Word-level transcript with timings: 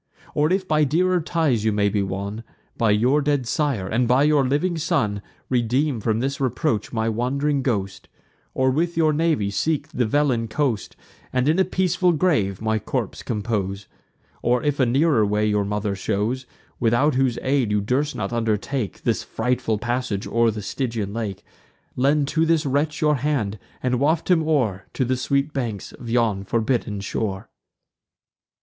Or, 0.33 0.51
if 0.51 0.67
by 0.67 0.83
dearer 0.83 1.21
ties 1.21 1.63
you 1.63 1.71
may 1.71 1.87
be 1.87 2.01
won, 2.01 2.43
By 2.75 2.89
your 2.89 3.21
dead 3.21 3.45
sire, 3.45 3.85
and 3.87 4.07
by 4.07 4.23
your 4.23 4.43
living 4.43 4.75
son, 4.79 5.21
Redeem 5.47 5.99
from 6.01 6.21
this 6.21 6.41
reproach 6.41 6.91
my 6.91 7.07
wand'ring 7.07 7.61
ghost; 7.61 8.09
Or 8.55 8.71
with 8.71 8.97
your 8.97 9.13
navy 9.13 9.51
seek 9.51 9.89
the 9.89 10.07
Velin 10.07 10.49
coast, 10.49 10.95
And 11.31 11.47
in 11.47 11.59
a 11.59 11.63
peaceful 11.63 12.13
grave 12.13 12.63
my 12.63 12.79
corpse 12.79 13.21
compose; 13.21 13.85
Or, 14.41 14.63
if 14.63 14.79
a 14.79 14.87
nearer 14.87 15.23
way 15.23 15.45
your 15.45 15.65
mother 15.65 15.95
shows, 15.95 16.47
Without 16.79 17.13
whose 17.13 17.37
aid 17.43 17.69
you 17.69 17.79
durst 17.79 18.15
not 18.15 18.33
undertake 18.33 19.03
This 19.03 19.21
frightful 19.21 19.77
passage 19.77 20.25
o'er 20.25 20.49
the 20.49 20.63
Stygian 20.63 21.13
lake, 21.13 21.43
Lend 21.95 22.27
to 22.29 22.43
this 22.47 22.65
wretch 22.65 23.01
your 23.01 23.17
hand, 23.17 23.59
and 23.83 23.99
waft 23.99 24.31
him 24.31 24.41
o'er 24.47 24.87
To 24.95 25.05
the 25.05 25.15
sweet 25.15 25.53
banks 25.53 25.91
of 25.91 26.09
yon 26.09 26.43
forbidden 26.43 27.01
shore." 27.01 27.49